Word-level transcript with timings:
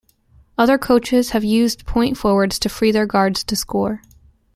Other 0.57 0.79
coaches 0.79 1.29
have 1.29 1.43
used 1.43 1.85
point 1.85 2.17
forwards 2.17 2.57
to 2.57 2.69
free 2.69 2.91
their 2.91 3.05
guards 3.05 3.43
to 3.43 3.55
score. 3.55 4.01